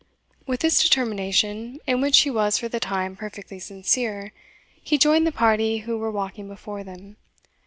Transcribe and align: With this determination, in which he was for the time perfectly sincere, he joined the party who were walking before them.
With 0.47 0.61
this 0.61 0.81
determination, 0.81 1.79
in 1.85 2.01
which 2.01 2.21
he 2.21 2.31
was 2.31 2.57
for 2.57 2.67
the 2.67 2.79
time 2.79 3.15
perfectly 3.15 3.59
sincere, 3.59 4.33
he 4.81 4.97
joined 4.97 5.27
the 5.27 5.31
party 5.31 5.77
who 5.85 5.95
were 5.99 6.09
walking 6.09 6.47
before 6.47 6.83
them. 6.83 7.17